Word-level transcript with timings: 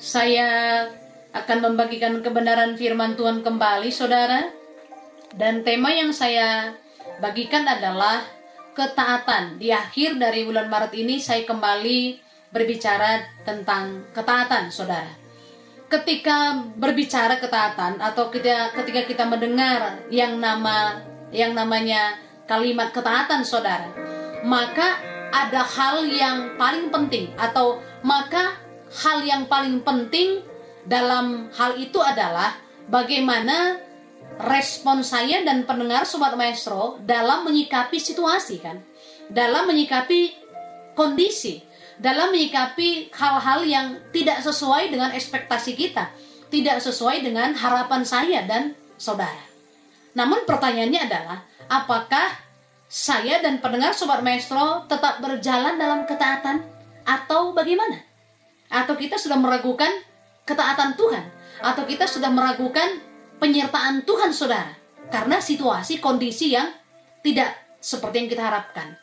Saya 0.00 0.48
akan 1.36 1.58
membagikan 1.60 2.24
kebenaran 2.24 2.72
firman 2.80 3.20
Tuhan 3.20 3.44
kembali, 3.44 3.92
saudara. 3.92 4.48
Dan 5.36 5.60
tema 5.60 5.92
yang 5.92 6.08
saya 6.16 6.72
bagikan 7.20 7.68
adalah 7.68 8.24
ketaatan. 8.72 9.60
Di 9.60 9.68
akhir 9.76 10.16
dari 10.16 10.48
bulan 10.48 10.72
Maret 10.72 10.96
ini, 10.96 11.20
saya 11.20 11.44
kembali 11.44 12.16
berbicara 12.48 13.28
tentang 13.44 14.08
ketaatan, 14.16 14.72
saudara. 14.72 15.12
Ketika 15.92 16.64
berbicara 16.80 17.36
ketaatan 17.36 18.00
atau 18.00 18.32
kita, 18.32 18.72
ketika 18.72 19.04
kita 19.04 19.24
mendengar 19.28 20.00
yang 20.08 20.40
nama 20.40 21.04
yang 21.28 21.52
namanya 21.52 22.16
kalimat 22.48 22.88
ketaatan, 22.88 23.44
saudara, 23.44 23.92
maka 24.48 25.17
ada 25.28 25.60
hal 25.64 26.04
yang 26.08 26.56
paling 26.56 26.88
penting 26.88 27.32
atau 27.36 27.80
maka 28.00 28.56
hal 29.04 29.20
yang 29.24 29.44
paling 29.44 29.84
penting 29.84 30.40
dalam 30.88 31.52
hal 31.52 31.76
itu 31.76 32.00
adalah 32.00 32.56
bagaimana 32.88 33.76
respon 34.38 35.04
saya 35.04 35.44
dan 35.44 35.66
pendengar 35.68 36.06
Sobat 36.08 36.38
Maestro 36.38 36.96
dalam 37.04 37.44
menyikapi 37.44 37.98
situasi 37.98 38.62
kan. 38.62 38.80
Dalam 39.28 39.68
menyikapi 39.68 40.32
kondisi, 40.96 41.60
dalam 42.00 42.32
menyikapi 42.32 43.12
hal-hal 43.12 43.60
yang 43.68 43.86
tidak 44.14 44.40
sesuai 44.40 44.88
dengan 44.88 45.12
ekspektasi 45.12 45.76
kita, 45.76 46.08
tidak 46.48 46.80
sesuai 46.80 47.20
dengan 47.20 47.52
harapan 47.52 48.02
saya 48.08 48.40
dan 48.48 48.72
saudara. 48.96 49.44
Namun 50.16 50.48
pertanyaannya 50.48 51.00
adalah, 51.04 51.44
apakah 51.68 52.47
saya 52.88 53.44
dan 53.44 53.60
pendengar 53.60 53.92
Sobat 53.92 54.24
Maestro 54.24 54.88
tetap 54.88 55.20
berjalan 55.20 55.76
dalam 55.76 56.08
ketaatan 56.08 56.64
atau 57.04 57.52
bagaimana? 57.52 58.00
Atau 58.72 58.96
kita 58.96 59.20
sudah 59.20 59.36
meragukan 59.36 59.92
ketaatan 60.48 60.96
Tuhan? 60.96 61.24
Atau 61.60 61.84
kita 61.84 62.08
sudah 62.08 62.32
meragukan 62.32 62.96
penyertaan 63.36 64.08
Tuhan 64.08 64.32
saudara? 64.32 64.72
Karena 65.12 65.36
situasi, 65.36 66.00
kondisi 66.00 66.56
yang 66.56 66.72
tidak 67.20 67.76
seperti 67.76 68.24
yang 68.24 68.28
kita 68.32 68.44
harapkan. 68.44 68.96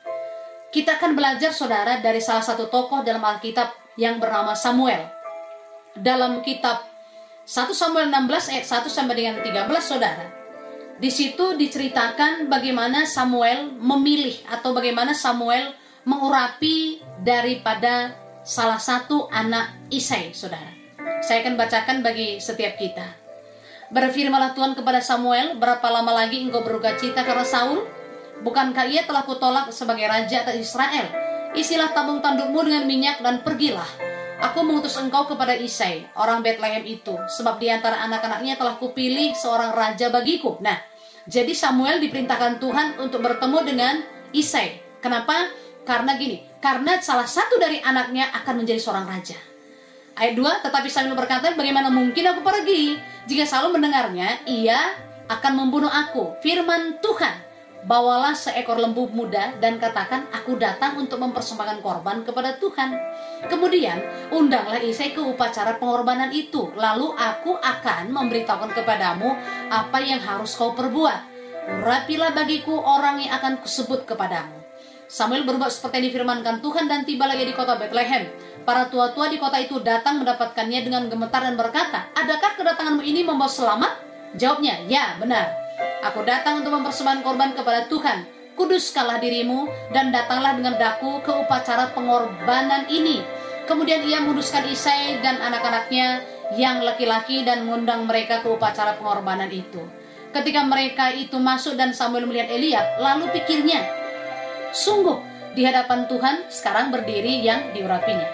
Kita 0.74 0.98
akan 0.98 1.14
belajar 1.14 1.54
saudara 1.54 2.02
dari 2.02 2.20
salah 2.20 2.44
satu 2.44 2.68
tokoh 2.68 3.06
dalam 3.06 3.22
Alkitab 3.22 3.96
yang 4.02 4.18
bernama 4.18 4.58
Samuel. 4.58 5.08
Dalam 5.96 6.42
kitab 6.42 6.84
1 7.46 7.72
Samuel 7.72 8.10
16 8.10 8.52
ayat 8.52 8.66
1 8.66 8.90
sampai 8.90 9.14
dengan 9.16 9.40
13 9.40 9.70
saudara. 9.80 10.35
Di 10.96 11.12
situ 11.12 11.60
diceritakan 11.60 12.48
bagaimana 12.48 13.04
Samuel 13.04 13.68
memilih 13.76 14.40
atau 14.48 14.72
bagaimana 14.72 15.12
Samuel 15.12 15.76
mengurapi 16.08 17.04
daripada 17.20 18.16
salah 18.48 18.80
satu 18.80 19.28
anak 19.28 19.76
Isai, 19.92 20.32
saudara. 20.32 20.72
Saya 21.20 21.44
akan 21.44 21.60
bacakan 21.60 22.00
bagi 22.00 22.40
setiap 22.40 22.80
kita. 22.80 23.04
Berfirmanlah 23.92 24.56
Tuhan 24.56 24.72
kepada 24.72 25.04
Samuel, 25.04 25.60
berapa 25.60 25.84
lama 25.92 26.16
lagi 26.16 26.40
engkau 26.40 26.64
beruga 26.64 26.96
cita 26.96 27.28
karena 27.28 27.44
Saul? 27.44 27.84
Bukankah 28.42 28.88
ia 28.88 29.04
telah 29.04 29.28
kutolak 29.28 29.68
sebagai 29.76 30.08
raja 30.08 30.48
atas 30.48 30.56
Israel? 30.56 31.12
Isilah 31.60 31.92
tabung 31.92 32.24
tandukmu 32.24 32.64
dengan 32.64 32.88
minyak 32.88 33.20
dan 33.20 33.44
pergilah. 33.44 34.05
Aku 34.36 34.68
mengutus 34.68 35.00
engkau 35.00 35.24
kepada 35.32 35.56
Isai, 35.56 36.12
orang 36.20 36.44
Bethlehem 36.44 36.84
itu, 36.84 37.16
sebab 37.40 37.56
di 37.56 37.72
antara 37.72 38.04
anak-anaknya 38.04 38.60
telah 38.60 38.76
kupilih 38.76 39.32
seorang 39.32 39.72
raja 39.72 40.12
bagiku. 40.12 40.60
Nah, 40.60 40.76
jadi 41.24 41.56
Samuel 41.56 42.04
diperintahkan 42.04 42.60
Tuhan 42.60 43.00
untuk 43.00 43.24
bertemu 43.24 43.60
dengan 43.64 43.96
Isai. 44.36 44.84
Kenapa? 45.00 45.48
Karena 45.88 46.20
gini, 46.20 46.44
karena 46.60 47.00
salah 47.00 47.30
satu 47.30 47.56
dari 47.56 47.80
anaknya 47.80 48.28
akan 48.44 48.66
menjadi 48.66 48.82
seorang 48.82 49.08
raja. 49.08 49.38
Ayat 50.20 50.36
2, 50.36 50.66
tetapi 50.68 50.88
Samuel 50.92 51.16
berkata, 51.16 51.56
bagaimana 51.56 51.88
mungkin 51.88 52.24
aku 52.28 52.44
pergi? 52.44 53.00
Jika 53.28 53.48
selalu 53.48 53.80
mendengarnya, 53.80 54.44
ia 54.48 54.80
akan 55.32 55.54
membunuh 55.64 55.92
aku. 55.92 56.36
Firman 56.44 57.00
Tuhan, 57.00 57.45
bawalah 57.86 58.34
seekor 58.34 58.82
lembu 58.82 59.06
muda 59.14 59.56
dan 59.62 59.78
katakan, 59.78 60.26
aku 60.34 60.58
datang 60.58 60.98
untuk 60.98 61.22
mempersembahkan 61.22 61.80
korban 61.86 62.26
kepada 62.26 62.58
Tuhan. 62.58 62.98
Kemudian, 63.46 64.02
undanglah 64.34 64.82
Isai 64.82 65.14
ke 65.14 65.22
upacara 65.22 65.78
pengorbanan 65.78 66.34
itu. 66.34 66.74
Lalu 66.74 67.14
aku 67.14 67.56
akan 67.56 68.10
memberitahukan 68.10 68.74
kepadamu 68.74 69.38
apa 69.70 69.98
yang 70.02 70.20
harus 70.20 70.58
kau 70.58 70.74
perbuat. 70.74 71.34
Urapilah 71.66 72.34
bagiku 72.34 72.78
orang 72.78 73.26
yang 73.26 73.42
akan 73.42 73.58
kusebut 73.58 74.06
kepadamu 74.06 74.66
Samuel 75.06 75.46
berbuat 75.46 75.70
seperti 75.70 76.02
yang 76.02 76.06
difirmankan 76.10 76.66
Tuhan 76.66 76.90
dan 76.90 77.06
tiba 77.06 77.30
lagi 77.30 77.46
di 77.46 77.54
kota 77.54 77.78
Bethlehem. 77.78 78.26
Para 78.66 78.90
tua-tua 78.90 79.30
di 79.30 79.38
kota 79.38 79.62
itu 79.62 79.78
datang 79.86 80.18
mendapatkannya 80.26 80.82
dengan 80.82 81.06
gemetar 81.06 81.46
dan 81.46 81.54
berkata, 81.54 82.10
Adakah 82.18 82.58
kedatanganmu 82.58 83.06
ini 83.06 83.22
membawa 83.22 83.46
selamat? 83.46 84.02
Jawabnya, 84.34 84.82
ya 84.90 85.14
benar. 85.22 85.65
Aku 86.12 86.24
datang 86.24 86.64
untuk 86.64 86.76
mempersembahkan 86.78 87.22
korban 87.26 87.52
kepada 87.58 87.90
Tuhan. 87.92 88.28
Kuduskalah 88.56 89.20
dirimu 89.20 89.68
dan 89.92 90.16
datanglah 90.16 90.56
dengan 90.56 90.80
daku 90.80 91.20
ke 91.20 91.32
upacara 91.34 91.92
pengorbanan 91.92 92.88
ini. 92.88 93.20
Kemudian 93.68 94.06
ia 94.08 94.24
menguduskan 94.24 94.64
Isai 94.70 95.20
dan 95.20 95.42
anak-anaknya 95.44 96.24
yang 96.56 96.86
laki-laki 96.86 97.44
dan 97.44 97.66
mengundang 97.66 98.08
mereka 98.08 98.40
ke 98.40 98.48
upacara 98.48 98.96
pengorbanan 98.96 99.50
itu. 99.52 99.84
Ketika 100.32 100.64
mereka 100.64 101.12
itu 101.12 101.36
masuk 101.36 101.76
dan 101.76 101.92
Samuel 101.92 102.30
melihat 102.30 102.54
Eliab, 102.54 103.02
lalu 103.02 103.32
pikirnya, 103.34 103.84
Sungguh, 104.76 105.24
di 105.56 105.64
hadapan 105.64 106.04
Tuhan 106.12 106.52
sekarang 106.52 106.92
berdiri 106.92 107.40
yang 107.40 107.72
diurapinya. 107.72 108.28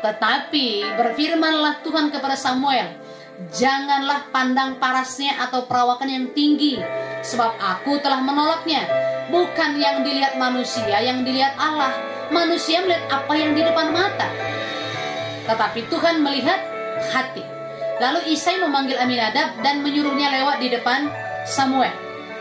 Tetapi 0.00 0.96
berfirmanlah 0.96 1.84
Tuhan 1.84 2.08
kepada 2.08 2.34
Samuel, 2.34 2.96
Janganlah 3.52 4.32
pandang 4.32 4.80
parasnya 4.80 5.36
atau 5.44 5.66
perawakan 5.68 6.08
yang 6.08 6.26
tinggi, 6.32 6.80
sebab 7.20 7.58
aku 7.58 8.00
telah 8.00 8.22
menolaknya. 8.22 8.84
Bukan 9.32 9.80
yang 9.80 10.04
dilihat 10.04 10.36
manusia, 10.36 11.00
yang 11.00 11.24
dilihat 11.24 11.56
Allah. 11.56 11.92
Manusia 12.32 12.80
melihat 12.84 13.08
apa 13.12 13.32
yang 13.36 13.52
di 13.52 13.60
depan 13.64 13.92
mata. 13.92 14.28
tetapi 15.42 15.90
Tuhan 15.90 16.22
melihat 16.22 16.60
hati. 17.10 17.42
Lalu 17.98 18.34
Isai 18.34 18.62
memanggil 18.62 18.98
Aminadab 18.98 19.58
dan 19.62 19.82
menyuruhnya 19.82 20.30
lewat 20.30 20.62
di 20.62 20.70
depan 20.70 21.10
Samuel. 21.46 21.92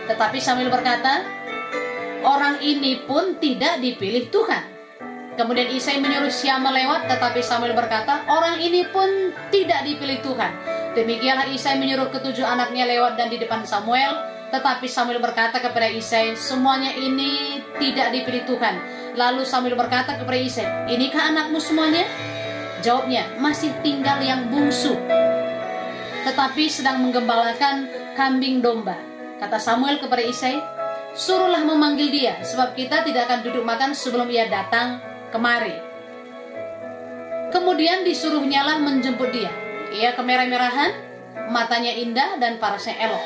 Tetapi 0.05 0.37
Samuel 0.37 0.69
berkata, 0.69 1.25
orang 2.21 2.61
ini 2.61 3.01
pun 3.05 3.41
tidak 3.41 3.81
dipilih 3.81 4.29
Tuhan. 4.29 4.63
Kemudian 5.37 5.69
Isai 5.73 5.97
menyuruh 5.97 6.29
Syama 6.29 6.69
lewat, 6.69 7.09
tetapi 7.09 7.41
Samuel 7.41 7.73
berkata, 7.73 8.25
orang 8.29 8.61
ini 8.61 8.85
pun 8.89 9.33
tidak 9.49 9.81
dipilih 9.85 10.21
Tuhan. 10.21 10.80
Demikianlah 10.91 11.47
Isai 11.47 11.79
menyuruh 11.79 12.11
ketujuh 12.11 12.43
anaknya 12.43 12.83
lewat 12.83 13.15
dan 13.15 13.31
di 13.31 13.39
depan 13.39 13.63
Samuel, 13.63 14.11
tetapi 14.51 14.91
Samuel 14.91 15.23
berkata 15.23 15.63
kepada 15.63 15.87
Isai, 15.87 16.35
semuanya 16.35 16.91
ini 16.91 17.63
tidak 17.79 18.11
dipilih 18.11 18.43
Tuhan. 18.43 18.75
Lalu 19.15 19.47
Samuel 19.47 19.79
berkata 19.79 20.19
kepada 20.19 20.35
Isai, 20.35 20.67
inikah 20.91 21.31
anakmu 21.31 21.63
semuanya? 21.63 22.03
Jawabnya, 22.83 23.39
masih 23.39 23.71
tinggal 23.79 24.19
yang 24.19 24.51
bungsu. 24.51 24.99
Tetapi 26.27 26.67
sedang 26.67 26.99
menggembalakan 26.99 27.87
kambing 28.19 28.59
domba. 28.59 28.99
Kata 29.39 29.63
Samuel 29.63 30.03
kepada 30.03 30.27
Isai, 30.27 30.59
suruhlah 31.15 31.63
memanggil 31.63 32.11
dia, 32.11 32.43
sebab 32.43 32.75
kita 32.75 33.07
tidak 33.07 33.31
akan 33.31 33.47
duduk 33.47 33.63
makan 33.63 33.95
sebelum 33.95 34.27
ia 34.27 34.51
datang 34.51 34.99
kemari. 35.31 35.79
Kemudian 37.55 38.03
disuruhnya 38.03 38.67
lah 38.67 38.75
menjemput 38.83 39.31
dia. 39.31 39.70
Ia 39.91 40.15
kemerah-merahan, 40.15 40.91
matanya 41.51 41.91
indah 41.91 42.39
dan 42.39 42.63
parasnya 42.63 42.95
elok. 42.95 43.23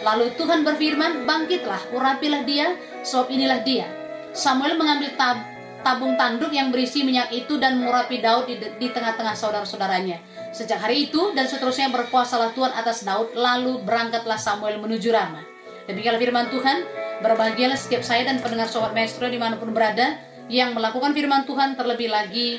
Lalu 0.00 0.32
Tuhan 0.40 0.64
berfirman, 0.64 1.28
bangkitlah, 1.28 1.92
urapilah 1.92 2.42
dia, 2.48 2.72
sebab 3.04 3.28
inilah 3.28 3.60
dia. 3.60 3.84
Samuel 4.32 4.80
mengambil 4.80 5.12
tab 5.16 5.36
tabung 5.84 6.18
tanduk 6.18 6.50
yang 6.50 6.74
berisi 6.74 7.06
minyak 7.06 7.30
itu 7.30 7.62
dan 7.62 7.78
murapi 7.78 8.18
Daud 8.18 8.50
di, 8.50 8.58
di 8.58 8.88
tengah-tengah 8.90 9.38
saudara-saudaranya. 9.38 10.18
Sejak 10.50 10.82
hari 10.82 11.06
itu 11.06 11.30
dan 11.30 11.46
seterusnya 11.46 11.92
berpuasalah 11.94 12.56
Tuhan 12.56 12.74
atas 12.74 13.06
Daud, 13.06 13.36
lalu 13.38 13.84
berangkatlah 13.86 14.40
Samuel 14.40 14.82
menuju 14.82 15.14
Rama. 15.14 15.46
Demikianlah 15.86 16.18
firman 16.18 16.46
Tuhan, 16.50 16.76
berbahagialah 17.22 17.78
setiap 17.78 18.02
saya 18.02 18.26
dan 18.26 18.42
pendengar 18.42 18.66
sobat 18.66 18.96
maestro 18.96 19.30
di 19.30 19.38
mana 19.38 19.60
pun 19.60 19.70
berada, 19.70 20.18
yang 20.50 20.74
melakukan 20.74 21.14
firman 21.14 21.46
Tuhan 21.46 21.78
terlebih 21.78 22.10
lagi 22.10 22.58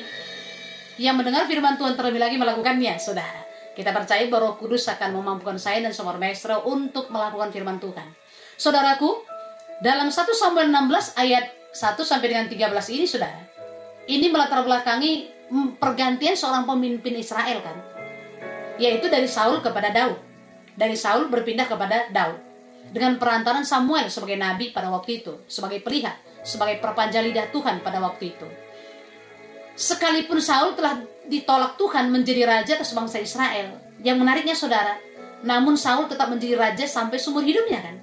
yang 0.97 1.13
mendengar 1.13 1.45
firman 1.45 1.77
Tuhan 1.77 1.93
terlebih 1.93 2.17
lagi 2.17 2.35
melakukannya, 2.41 2.97
saudara. 2.97 3.46
Kita 3.77 3.93
percaya 3.93 4.25
bahwa 4.25 4.49
Roh 4.49 4.55
Kudus 4.57 4.89
akan 4.89 5.21
memampukan 5.21 5.61
saya 5.61 5.85
dan 5.85 5.93
sobat 5.93 6.17
maestro 6.17 6.65
untuk 6.65 7.13
melakukan 7.13 7.53
firman 7.53 7.77
Tuhan. 7.77 8.09
Saudaraku, 8.57 9.21
dalam 9.85 10.09
1 10.09 10.17
Samuel 10.33 10.73
16 10.73 11.13
ayat 11.13 11.45
1 11.77 12.01
sampai 12.01 12.25
dengan 12.25 12.49
13 12.49 12.73
ini, 12.97 13.05
saudara, 13.05 13.37
ini 14.09 14.33
melatar 14.33 14.65
belakangi 14.65 15.29
pergantian 15.77 16.33
seorang 16.33 16.65
pemimpin 16.65 17.21
Israel 17.21 17.61
kan, 17.61 17.77
yaitu 18.81 19.13
dari 19.13 19.29
Saul 19.29 19.61
kepada 19.61 19.93
Daud. 19.93 20.17
Dari 20.73 20.97
Saul 20.97 21.29
berpindah 21.29 21.69
kepada 21.69 22.09
Daud 22.09 22.41
dengan 22.89 23.21
perantaran 23.21 23.61
Samuel 23.61 24.09
sebagai 24.09 24.41
nabi 24.41 24.73
pada 24.73 24.89
waktu 24.89 25.21
itu, 25.21 25.45
sebagai 25.45 25.85
pelihat 25.85 26.17
sebagai 26.41 26.81
perpanjang 26.81 27.29
lidah 27.29 27.53
Tuhan 27.53 27.85
pada 27.85 28.01
waktu 28.01 28.33
itu. 28.33 28.47
Sekalipun 29.77 30.41
Saul 30.41 30.73
telah 30.73 31.05
ditolak 31.29 31.77
Tuhan 31.77 32.09
menjadi 32.09 32.49
raja 32.49 32.73
atas 32.81 32.97
bangsa 32.97 33.21
Israel, 33.21 33.77
yang 34.01 34.17
menariknya 34.17 34.57
saudara, 34.57 34.97
namun 35.45 35.77
Saul 35.77 36.09
tetap 36.09 36.33
menjadi 36.33 36.57
raja 36.57 36.85
sampai 36.89 37.21
seumur 37.21 37.45
hidupnya 37.45 37.85
kan. 37.85 37.95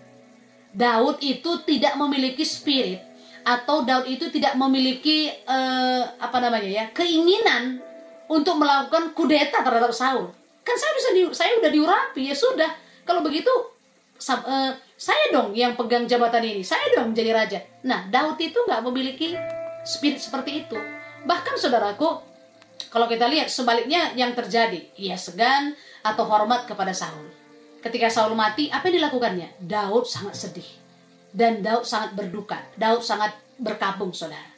Daud 0.70 1.18
itu 1.18 1.50
tidak 1.66 1.98
memiliki 1.98 2.46
spirit 2.46 3.02
atau 3.42 3.82
Daud 3.82 4.06
itu 4.06 4.30
tidak 4.30 4.54
memiliki 4.54 5.30
uh, 5.46 6.02
apa 6.18 6.38
namanya 6.42 6.70
ya 6.70 6.84
keinginan 6.90 7.78
untuk 8.26 8.58
melakukan 8.58 9.10
kudeta 9.14 9.62
terhadap 9.62 9.90
Saul. 9.90 10.30
Kan 10.64 10.76
saya 10.78 10.92
bisa 10.96 11.08
di, 11.12 11.22
saya 11.34 11.58
udah 11.58 11.70
diurapi 11.70 12.22
ya 12.30 12.34
sudah. 12.34 12.70
Kalau 13.04 13.20
begitu 13.20 13.50
uh, 13.50 14.72
saya 14.94 15.24
dong 15.30 15.52
yang 15.52 15.74
pegang 15.74 16.06
jabatan 16.06 16.42
ini, 16.42 16.62
saya 16.62 16.86
dong 16.94 17.12
menjadi 17.12 17.30
raja. 17.34 17.58
Nah, 17.84 18.06
Daud 18.08 18.38
itu 18.40 18.56
nggak 18.62 18.82
memiliki 18.86 19.34
spirit 19.84 20.22
seperti 20.22 20.64
itu. 20.64 20.78
Bahkan 21.24 21.56
saudaraku, 21.56 22.20
kalau 22.92 23.10
kita 23.10 23.26
lihat 23.26 23.48
sebaliknya 23.48 24.12
yang 24.14 24.36
terjadi, 24.36 24.92
ia 25.00 25.16
segan 25.18 25.74
atau 26.04 26.28
hormat 26.28 26.68
kepada 26.68 26.92
Saul. 26.92 27.26
Ketika 27.80 28.08
Saul 28.12 28.36
mati, 28.36 28.68
apa 28.68 28.88
yang 28.88 29.02
dilakukannya? 29.02 29.60
Daud 29.60 30.06
sangat 30.06 30.36
sedih. 30.36 30.68
Dan 31.34 31.60
Daud 31.64 31.84
sangat 31.84 32.14
berduka. 32.14 32.60
Daud 32.78 33.02
sangat 33.02 33.34
berkabung, 33.58 34.14
saudara. 34.14 34.54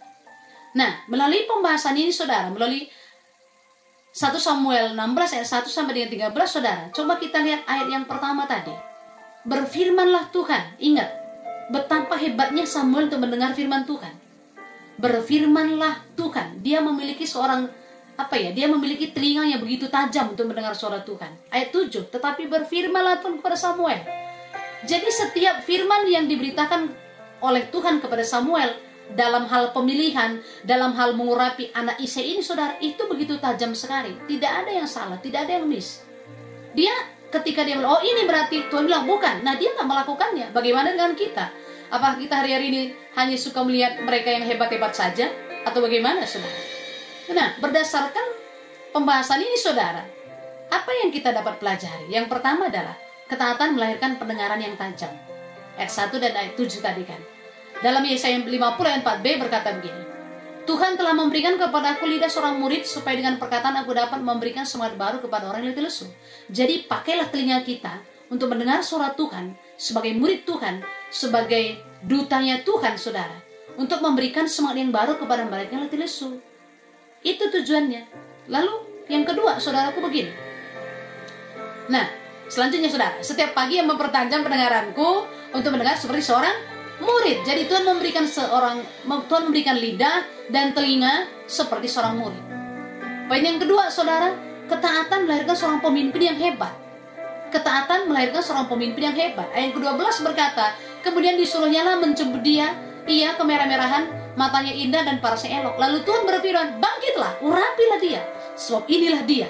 Nah, 0.77 1.09
melalui 1.09 1.49
pembahasan 1.49 1.97
ini, 1.97 2.13
saudara, 2.13 2.53
melalui 2.53 2.87
1 4.13 4.37
Samuel 4.37 4.93
16 4.93 5.37
ayat 5.41 5.49
1 5.49 5.73
sampai 5.73 5.93
dengan 5.97 6.33
13, 6.33 6.49
saudara. 6.49 6.85
Coba 6.93 7.17
kita 7.17 7.41
lihat 7.41 7.65
ayat 7.65 7.89
yang 7.89 8.05
pertama 8.05 8.45
tadi 8.49 8.73
Berfirmanlah 9.47 10.35
Tuhan. 10.35 10.75
Ingat, 10.83 11.07
betapa 11.71 12.19
hebatnya 12.19 12.67
Samuel 12.67 13.07
untuk 13.07 13.23
mendengar 13.23 13.55
firman 13.55 13.87
Tuhan. 13.87 14.26
Berfirmanlah 14.97 16.17
Tuhan. 16.17 16.65
Dia 16.65 16.81
memiliki 16.81 17.29
seorang 17.29 17.69
apa 18.17 18.35
ya? 18.41 18.51
Dia 18.57 18.67
memiliki 18.67 19.13
telinga 19.13 19.45
yang 19.45 19.61
begitu 19.61 19.93
tajam 19.93 20.33
untuk 20.33 20.49
mendengar 20.49 20.73
suara 20.73 21.05
Tuhan. 21.05 21.37
Ayat 21.53 21.69
7, 21.71 22.09
tetapi 22.09 22.49
berfirmanlah 22.49 23.21
Tuhan 23.21 23.39
kepada 23.39 23.57
Samuel. 23.57 24.01
Jadi 24.89 25.09
setiap 25.13 25.61
firman 25.65 26.09
yang 26.09 26.25
diberitakan 26.25 26.89
oleh 27.45 27.69
Tuhan 27.69 28.01
kepada 28.01 28.25
Samuel 28.25 28.77
dalam 29.13 29.47
hal 29.47 29.71
pemilihan, 29.71 30.41
dalam 30.67 30.97
hal 30.97 31.15
mengurapi 31.15 31.71
anak 31.77 32.01
Isai 32.03 32.35
ini 32.35 32.43
saudara, 32.43 32.75
itu 32.81 33.05
begitu 33.07 33.39
tajam 33.39 33.77
sekali. 33.77 34.17
Tidak 34.27 34.53
ada 34.65 34.73
yang 34.73 34.89
salah, 34.89 35.21
tidak 35.21 35.47
ada 35.47 35.61
yang 35.61 35.67
miss. 35.69 36.03
Dia 36.75 36.93
ketika 37.31 37.63
dia 37.63 37.79
bilang, 37.79 38.01
oh 38.01 38.03
ini 38.03 38.25
berarti 38.25 38.67
Tuhan 38.73 38.89
bilang 38.89 39.05
bukan. 39.05 39.45
Nah 39.45 39.55
dia 39.55 39.77
nggak 39.77 39.87
melakukannya. 39.87 40.47
Bagaimana 40.51 40.93
dengan 40.95 41.13
kita? 41.15 41.66
Apakah 41.87 42.19
kita 42.19 42.43
hari-hari 42.43 42.67
ini 42.75 42.83
hanya 43.15 43.37
suka 43.39 43.63
melihat 43.63 44.03
mereka 44.03 44.35
yang 44.35 44.43
hebat-hebat 44.43 44.93
saja? 44.93 45.31
Atau 45.67 45.83
bagaimana 45.83 46.23
saudara? 46.27 46.61
Nah 47.31 47.59
berdasarkan 47.59 48.27
pembahasan 48.95 49.43
ini 49.43 49.59
saudara, 49.59 50.03
apa 50.71 50.91
yang 51.03 51.11
kita 51.15 51.31
dapat 51.31 51.59
pelajari? 51.63 52.11
Yang 52.11 52.27
pertama 52.31 52.71
adalah 52.71 52.95
ketaatan 53.27 53.79
melahirkan 53.79 54.19
pendengaran 54.19 54.59
yang 54.63 54.75
tajam. 54.79 55.11
Ayat 55.77 55.93
1 55.93 56.23
dan 56.23 56.33
ayat 56.35 56.53
7 56.55 56.83
tadi 56.83 57.03
kan. 57.07 57.21
Dalam 57.83 58.03
Yesaya 58.07 58.41
50 58.41 58.51
ayat 58.57 59.03
4b 59.05 59.27
berkata 59.43 59.77
begini. 59.77 60.03
Tuhan 60.67 60.99
telah 60.99 61.15
memberikan 61.15 61.55
kepada 61.55 61.95
aku 61.95 62.11
lidah 62.11 62.27
seorang 62.27 62.59
murid 62.59 62.83
supaya 62.83 63.15
dengan 63.15 63.39
perkataan 63.39 63.87
aku 63.87 63.95
dapat 63.95 64.19
memberikan 64.19 64.67
semangat 64.67 64.99
baru 64.99 65.23
kepada 65.23 65.47
orang 65.47 65.63
yang 65.71 65.79
lesu. 65.79 66.11
Jadi 66.51 66.91
pakailah 66.91 67.31
telinga 67.31 67.63
kita 67.63 68.03
untuk 68.35 68.51
mendengar 68.51 68.83
suara 68.83 69.15
Tuhan 69.15 69.55
sebagai 69.79 70.11
murid 70.19 70.43
Tuhan, 70.43 70.83
sebagai 71.09 71.81
dutanya 72.03 72.61
Tuhan, 72.63 72.97
saudara, 72.99 73.39
untuk 73.77 74.01
memberikan 74.01 74.49
semangat 74.49 74.83
yang 74.83 74.93
baru 74.93 75.19
kepada 75.21 75.45
mereka 75.47 75.77
yang 75.77 75.85
letih 75.87 76.01
lesu. 76.01 76.41
Itu 77.25 77.51
tujuannya. 77.51 78.07
Lalu 78.47 78.73
yang 79.11 79.27
kedua, 79.27 79.59
saudaraku 79.59 80.03
begini. 80.03 80.33
Nah, 81.87 82.07
selanjutnya 82.51 82.91
saudara, 82.91 83.19
setiap 83.23 83.55
pagi 83.55 83.79
yang 83.79 83.87
mempertajam 83.87 84.43
pendengaranku 84.43 85.27
untuk 85.55 85.71
mendengar 85.71 85.95
seperti 85.95 86.27
seorang 86.27 86.55
murid. 87.01 87.45
Jadi 87.45 87.69
Tuhan 87.69 87.85
memberikan 87.85 88.25
seorang 88.25 88.81
Tuhan 89.05 89.43
memberikan 89.51 89.77
lidah 89.77 90.25
dan 90.49 90.73
telinga 90.73 91.29
seperti 91.45 91.87
seorang 91.91 92.17
murid. 92.17 92.45
Poin 93.27 93.43
yang 93.43 93.59
kedua, 93.59 93.91
Saudara, 93.91 94.33
ketaatan 94.71 95.27
melahirkan 95.27 95.57
seorang 95.59 95.81
pemimpin 95.83 96.31
yang 96.31 96.39
hebat. 96.39 96.75
Ketaatan 97.51 98.11
melahirkan 98.11 98.43
seorang 98.43 98.67
pemimpin 98.71 99.11
yang 99.11 99.17
hebat. 99.19 99.51
Ayat 99.55 99.75
ke-12 99.75 100.27
berkata, 100.27 100.75
kemudian 101.07 101.39
disuruhnya 101.39 101.87
lah 101.87 101.97
menjemput 102.03 102.43
dia, 102.43 102.75
ia 103.07 103.39
kemerah-merahan, 103.39 104.35
matanya 104.35 104.75
indah 104.75 105.07
dan 105.07 105.23
parasnya 105.23 105.63
elok. 105.63 105.79
Lalu 105.79 106.03
Tuhan 106.03 106.27
berfirman, 106.27 106.83
bangkitlah, 106.83 107.33
urapilah 107.41 107.99
dia, 108.03 108.23
sebab 108.59 108.85
inilah 108.91 109.23
dia. 109.23 109.49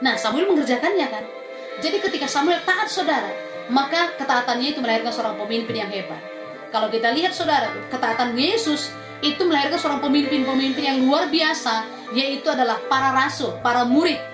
Nah, 0.00 0.16
Samuel 0.16 0.48
mengerjakannya 0.48 1.06
kan. 1.06 1.24
Jadi 1.84 2.00
ketika 2.00 2.26
Samuel 2.26 2.64
taat 2.64 2.88
saudara, 2.88 3.30
maka 3.68 4.16
ketaatannya 4.16 4.74
itu 4.74 4.80
melahirkan 4.80 5.12
seorang 5.12 5.36
pemimpin 5.38 5.84
yang 5.84 5.90
hebat. 5.92 6.20
Kalau 6.74 6.90
kita 6.90 7.14
lihat 7.14 7.30
saudara, 7.30 7.70
ketaatan 7.92 8.34
Yesus 8.34 8.90
itu 9.22 9.40
melahirkan 9.46 9.78
seorang 9.78 10.02
pemimpin-pemimpin 10.02 10.84
yang 10.84 10.98
luar 11.06 11.30
biasa, 11.30 11.86
yaitu 12.12 12.50
adalah 12.50 12.82
para 12.90 13.14
rasul, 13.14 13.54
para 13.62 13.86
murid. 13.86 14.33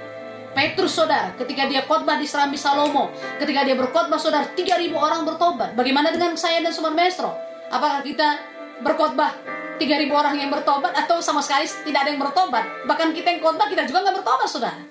Petrus 0.50 0.98
saudara, 0.98 1.30
ketika 1.38 1.70
dia 1.70 1.86
khotbah 1.86 2.18
di 2.18 2.26
Serambi 2.26 2.58
Salomo, 2.58 3.14
ketika 3.38 3.62
dia 3.62 3.78
berkhotbah 3.78 4.18
saudara, 4.18 4.50
3000 4.52 4.90
orang 4.98 5.22
bertobat. 5.22 5.78
Bagaimana 5.78 6.10
dengan 6.10 6.34
saya 6.34 6.58
dan 6.58 6.74
Sobat 6.74 6.90
Maestro? 6.92 7.30
Apakah 7.70 8.02
kita 8.02 8.34
berkhotbah 8.82 9.30
3000 9.78 10.10
orang 10.10 10.34
yang 10.34 10.50
bertobat 10.50 10.90
atau 10.92 11.22
sama 11.22 11.38
sekali 11.38 11.70
tidak 11.86 12.02
ada 12.02 12.10
yang 12.10 12.20
bertobat? 12.20 12.66
Bahkan 12.82 13.14
kita 13.14 13.38
yang 13.38 13.40
khotbah 13.46 13.70
kita 13.70 13.86
juga 13.86 14.02
nggak 14.10 14.16
bertobat, 14.22 14.48
saudara. 14.50 14.82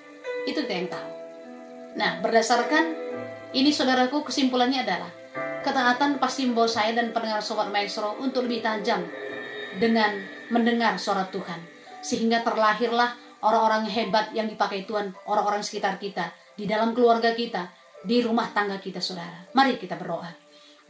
Itu 0.48 0.64
kita 0.64 0.74
yang 0.74 0.88
tahu. 0.88 1.08
Nah, 2.00 2.24
berdasarkan 2.24 2.84
ini 3.52 3.68
saudaraku 3.68 4.24
kesimpulannya 4.24 4.80
adalah 4.80 5.12
Ketaatan 5.60 6.16
pasti 6.16 6.48
membawa 6.48 6.64
saya 6.64 6.96
dan 6.96 7.12
pendengar 7.12 7.44
Sobat 7.44 7.68
Maestro 7.68 8.16
untuk 8.16 8.48
lebih 8.48 8.64
tajam 8.64 9.04
dengan 9.76 10.16
mendengar 10.48 10.96
suara 10.96 11.28
Tuhan. 11.28 11.60
Sehingga 12.00 12.40
terlahirlah 12.40 13.12
orang-orang 13.44 13.88
hebat 13.88 14.32
yang 14.36 14.46
dipakai 14.48 14.84
Tuhan, 14.84 15.12
orang-orang 15.28 15.64
sekitar 15.64 15.96
kita, 15.96 16.32
di 16.56 16.68
dalam 16.68 16.92
keluarga 16.92 17.32
kita, 17.32 17.72
di 18.04 18.20
rumah 18.20 18.52
tangga 18.52 18.80
kita, 18.80 19.00
saudara. 19.00 19.48
Mari 19.52 19.76
kita 19.80 19.96
berdoa. 19.96 20.32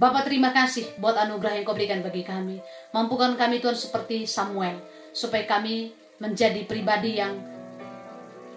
Bapak 0.00 0.24
terima 0.26 0.48
kasih 0.50 0.96
buat 0.96 1.12
anugerah 1.12 1.60
yang 1.60 1.64
kau 1.68 1.76
berikan 1.76 2.00
bagi 2.00 2.24
kami. 2.24 2.56
Mampukan 2.96 3.36
kami 3.36 3.60
Tuhan 3.60 3.76
seperti 3.76 4.24
Samuel, 4.24 4.80
supaya 5.12 5.44
kami 5.44 5.92
menjadi 6.16 6.64
pribadi 6.64 7.20
yang 7.20 7.36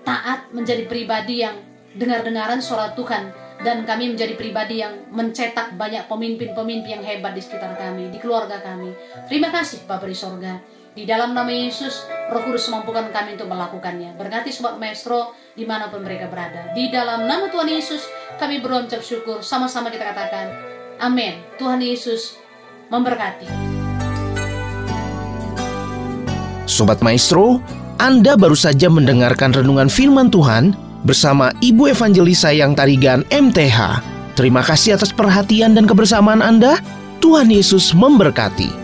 taat, 0.08 0.52
menjadi 0.56 0.88
pribadi 0.88 1.44
yang 1.44 1.60
dengar-dengaran 2.00 2.64
suara 2.64 2.96
Tuhan, 2.96 3.43
dan 3.64 3.88
kami 3.88 4.14
menjadi 4.14 4.36
pribadi 4.36 4.84
yang 4.84 5.08
mencetak 5.10 5.80
banyak 5.80 6.06
pemimpin-pemimpin 6.12 7.00
yang 7.00 7.04
hebat 7.04 7.32
di 7.32 7.42
sekitar 7.42 7.80
kami, 7.80 8.12
di 8.12 8.20
keluarga 8.20 8.60
kami. 8.60 8.92
Terima 9.32 9.50
kasih 9.50 9.88
Bapak 9.88 10.12
di 10.12 10.16
sorga. 10.16 10.60
Di 10.94 11.10
dalam 11.10 11.34
nama 11.34 11.50
Yesus, 11.50 12.06
Roh 12.30 12.46
Kudus 12.46 12.70
mampukan 12.70 13.10
kami 13.10 13.34
untuk 13.34 13.50
melakukannya. 13.50 14.14
Berkati 14.14 14.54
sobat 14.54 14.78
maestro 14.78 15.34
di 15.58 15.66
mana 15.66 15.90
pun 15.90 16.06
mereka 16.06 16.30
berada. 16.30 16.70
Di 16.78 16.94
dalam 16.94 17.26
nama 17.26 17.50
Tuhan 17.50 17.66
Yesus, 17.66 18.06
kami 18.38 18.62
berucap 18.62 19.02
syukur. 19.02 19.42
Sama-sama 19.42 19.90
kita 19.90 20.14
katakan, 20.14 20.54
Amin. 21.02 21.42
Tuhan 21.58 21.82
Yesus 21.82 22.38
memberkati. 22.94 23.50
Sobat 26.70 27.02
Maestro, 27.02 27.58
Anda 27.98 28.38
baru 28.38 28.54
saja 28.54 28.86
mendengarkan 28.86 29.50
renungan 29.50 29.90
firman 29.90 30.30
Tuhan 30.30 30.93
bersama 31.04 31.52
Ibu 31.64 31.92
Evangelis 31.92 32.44
Sayang 32.44 32.74
Tarigan 32.74 33.24
MTH. 33.30 34.02
Terima 34.34 34.66
kasih 34.66 34.98
atas 34.98 35.14
perhatian 35.14 35.78
dan 35.78 35.86
kebersamaan 35.86 36.42
Anda. 36.42 36.82
Tuhan 37.22 37.48
Yesus 37.48 37.96
memberkati. 37.96 38.83